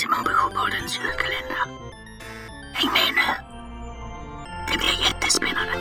[0.00, 1.64] Simon Bysjöpoddens julkalender.
[2.72, 3.28] Häng med nu!
[4.72, 5.74] Det blir jättespännande!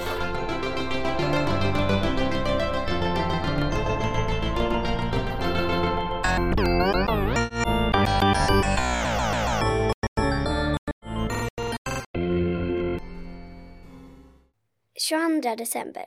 [14.98, 16.06] Tjugoandra december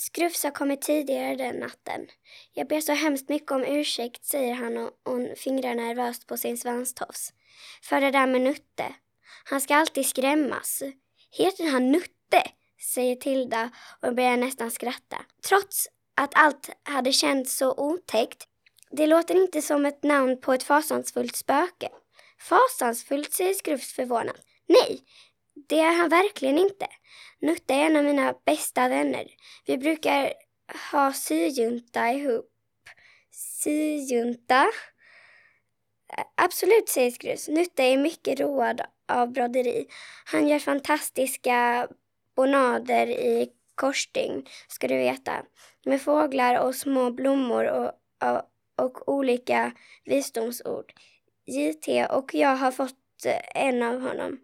[0.00, 2.06] Skrufs har kommit tidigare den natten.
[2.52, 6.58] Jag ber så hemskt mycket om ursäkt, säger han och hon fingrar nervöst på sin
[6.58, 7.32] svanstofs.
[7.82, 8.94] För det där med Nutte.
[9.44, 10.82] Han ska alltid skrämmas.
[11.30, 12.42] Heter han Nutte?
[12.94, 13.70] säger Tilda
[14.02, 15.16] och börjar nästan skratta.
[15.48, 18.44] Trots att allt hade känts så otäckt.
[18.90, 21.88] Det låter inte som ett namn på ett fasansfullt spöke.
[22.40, 24.40] Fasansfullt, säger Skrufs förvånat.
[24.66, 25.00] Nej,
[25.68, 26.86] det är han verkligen inte.
[27.40, 29.26] Nutte är en av mina bästa vänner.
[29.66, 30.32] Vi brukar
[30.92, 32.50] ha syjunta ihop.
[33.30, 34.66] Syjunta?
[36.34, 37.48] Absolut, säger Skrus.
[37.48, 39.86] Nutte är mycket road av broderi.
[40.24, 41.88] Han gör fantastiska
[42.36, 45.44] bonader i korsstygn, ska du veta.
[45.84, 47.92] Med fåglar och små blommor och,
[48.28, 48.42] och,
[48.86, 49.72] och olika
[50.04, 50.92] visdomsord.
[51.46, 54.38] JT och jag har fått en av honom.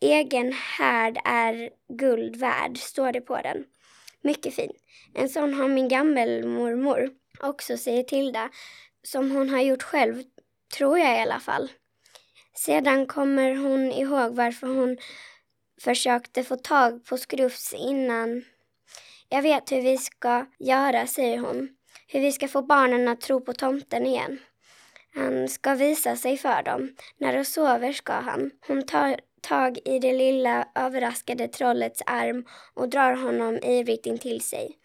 [0.00, 3.64] Egen härd är guld värd, står det på den.
[4.22, 4.72] Mycket fin.
[5.14, 8.50] En sån har min gammelmormor också, säger Tilda,
[9.02, 10.22] som hon har gjort själv,
[10.76, 11.72] tror jag i alla fall.
[12.56, 14.98] Sedan kommer hon ihåg varför hon
[15.80, 18.44] försökte få tag på Skrufs innan.
[19.28, 21.68] Jag vet hur vi ska göra, säger hon.
[22.06, 24.38] Hur vi ska få barnen att tro på tomten igen.
[25.14, 26.96] Han ska visa sig för dem.
[27.18, 28.50] När de sover ska han.
[28.66, 34.40] Hon tar tag i det lilla överraskade trollets arm och drar honom ivrigt in till
[34.40, 34.78] sig.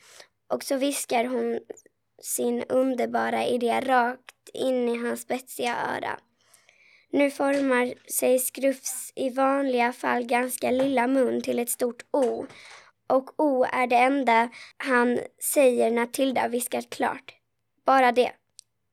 [0.54, 1.60] Och så viskar hon
[2.22, 6.20] sin underbara idé rakt in i hans spetsiga öra.
[7.12, 12.46] Nu formar sig Skrufs i vanliga fall ganska lilla mun till ett stort O.
[13.08, 15.20] Och O är det enda han
[15.54, 17.36] säger när Tilda viskat klart.
[17.86, 18.32] Bara det.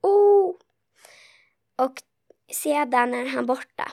[0.03, 0.59] O!
[1.79, 1.93] Och
[2.53, 3.93] sedan är han borta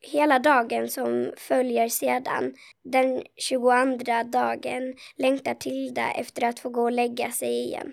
[0.00, 3.70] hela dagen som följer sedan, den 22
[4.24, 7.92] dagen, längtar Tilda efter att få gå och lägga sig igen.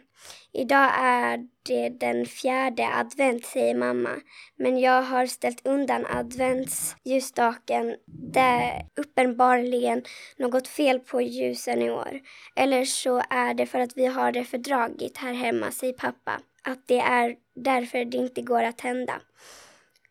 [0.53, 4.09] Idag är det den fjärde advent, säger mamma.
[4.55, 7.95] Men jag har ställt undan adventsljusstaken.
[8.05, 10.03] Det är uppenbarligen
[10.37, 12.19] något fel på ljusen i år.
[12.55, 16.39] Eller så är det för att vi har det fördragit här hemma, säger pappa.
[16.63, 19.21] Att det är därför det inte går att tända.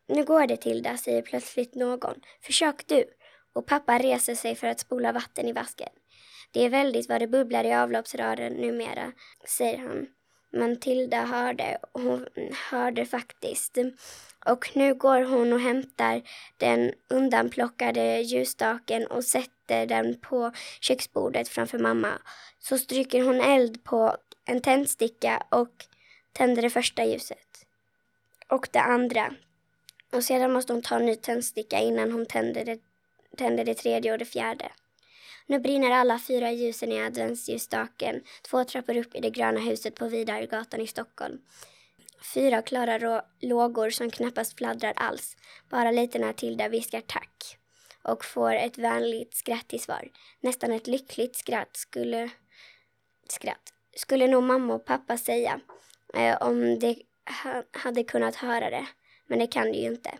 [0.08, 2.14] Nu går det Tilda, säger plötsligt någon.
[2.42, 3.04] Försök du.
[3.52, 5.88] Och pappa reser sig för att spola vatten i vasken.
[6.50, 9.12] Det är väldigt vad det bubblar i avloppsrören numera,
[9.48, 10.06] säger han.
[10.52, 12.26] Men Tilda hörde, hon
[12.70, 13.78] hörde faktiskt.
[14.46, 16.22] Och nu går hon och hämtar
[16.56, 22.12] den undanplockade ljusstaken och sätter den på köksbordet framför mamma.
[22.58, 25.86] Så stryker hon eld på en tändsticka och
[26.32, 27.66] tänder det första ljuset.
[28.48, 29.34] Och det andra.
[30.12, 32.78] Och sedan måste hon ta en ny tändsticka innan hon tänder det,
[33.36, 34.72] tänder det tredje och det fjärde.
[35.46, 40.08] Nu brinner alla fyra ljusen i adventsljusstaken två trappor upp i det gröna huset på
[40.08, 41.38] Vidargatan i Stockholm.
[42.34, 45.36] Fyra klara lågor som knappast fladdrar alls,
[45.70, 47.58] bara lite när Tilda viskar tack
[48.02, 50.08] och får ett vänligt skratt i svar.
[50.40, 52.30] Nästan ett lyckligt skratt skulle,
[53.28, 55.60] skratt, skulle nog mamma och pappa säga
[56.14, 57.02] eh, om de
[57.42, 58.86] ha, hade kunnat höra det
[59.26, 60.10] men det kan det ju inte.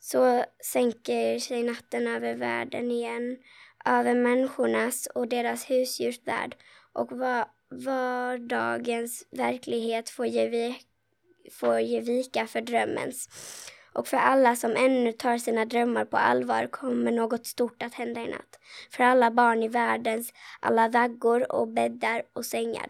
[0.00, 3.38] Så sänker sig natten över världen igen,
[3.84, 6.56] över människornas och deras husdjurs värld
[6.92, 7.10] och
[7.70, 10.80] vardagens verklighet får ge, vi,
[11.52, 13.28] får ge vika för drömmens.
[13.92, 18.20] Och för alla som ännu tar sina drömmar på allvar kommer något stort att hända
[18.20, 18.58] i natt.
[18.90, 22.86] För alla barn i världens alla vaggor och bäddar och sängar.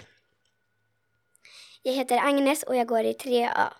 [1.82, 3.72] Jag heter Agnes och jag går i 3A.